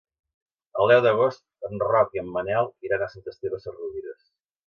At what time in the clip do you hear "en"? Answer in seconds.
1.67-1.83, 2.23-2.33